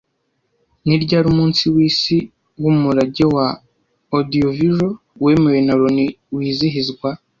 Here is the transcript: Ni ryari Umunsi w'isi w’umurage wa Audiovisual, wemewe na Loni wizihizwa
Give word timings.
Ni 0.85 0.95
ryari 1.03 1.27
Umunsi 1.33 1.63
w'isi 1.73 2.17
w’umurage 2.61 3.23
wa 3.35 3.47
Audiovisual, 4.17 4.91
wemewe 5.23 5.59
na 5.67 5.73
Loni 5.79 6.05
wizihizwa 6.35 7.09